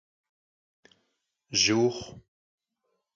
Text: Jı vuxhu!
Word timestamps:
Jı 1.61 1.75
vuxhu! 1.79 2.13